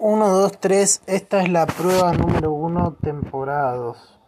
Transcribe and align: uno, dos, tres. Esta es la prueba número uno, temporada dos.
uno, 0.00 0.28
dos, 0.30 0.58
tres. 0.58 1.02
Esta 1.06 1.42
es 1.42 1.50
la 1.50 1.66
prueba 1.66 2.12
número 2.12 2.52
uno, 2.52 2.96
temporada 3.02 3.76
dos. 3.76 4.19